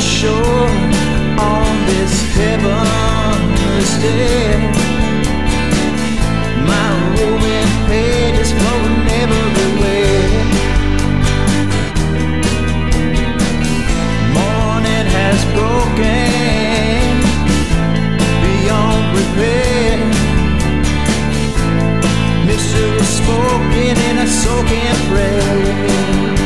shore 0.00 0.68
on 1.38 1.86
this 1.86 2.22
heavenless. 2.34 3.90
My 6.66 6.90
is. 7.90 8.50
Morning 14.32 15.06
has 15.16 15.40
broken 15.56 17.20
beyond 18.42 19.04
repair. 19.18 19.98
Spoken 23.02 23.96
in 24.08 24.18
a 24.18 24.26
soaking 24.26 24.98
prayer. 25.08 26.39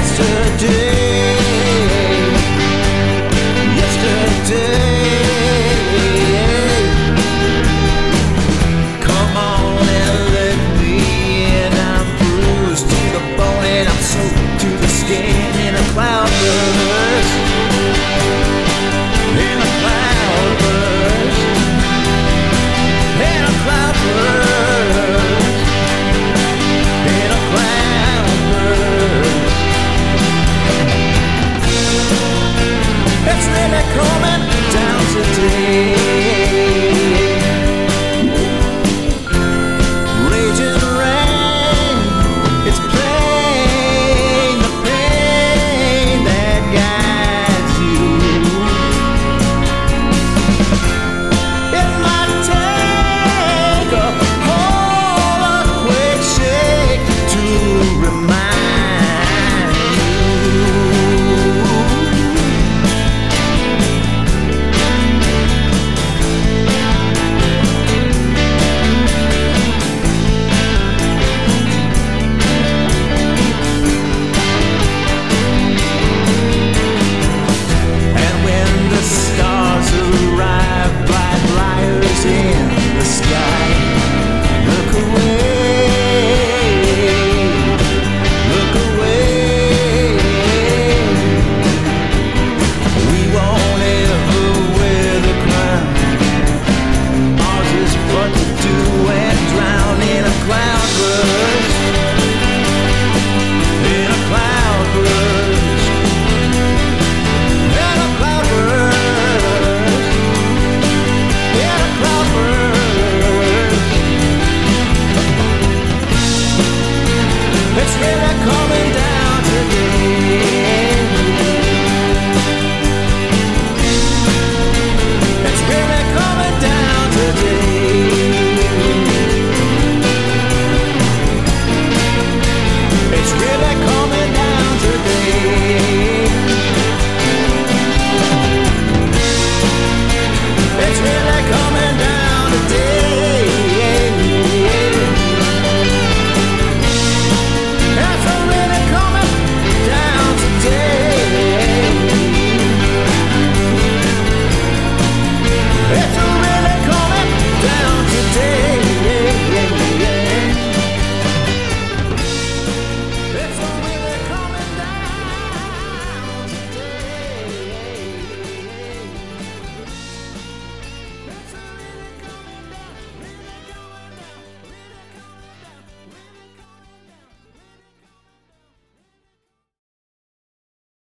yesterday. 0.00 1.09